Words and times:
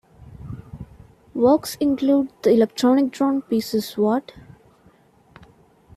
Works 1.35 1.75
include 1.75 2.31
the 2.41 2.49
electronic 2.51 3.11
drone 3.11 3.43
pieces 3.43 3.95
What?? 3.99 4.33